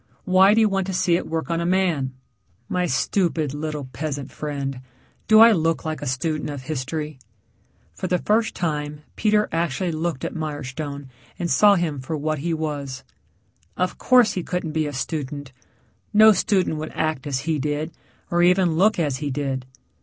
[0.25, 2.15] Why do you want to see it work on a man?"
[2.67, 4.81] "My stupid, little peasant friend,
[5.27, 7.19] do I look like a student of history?"
[7.93, 12.51] For the first time Peter actually looked at Mirestone and saw him for what he
[12.51, 13.03] was.
[13.77, 15.51] Of course, he couldn't be a student.
[16.15, 17.91] No student would act as he did,
[18.31, 19.67] or even look as he did.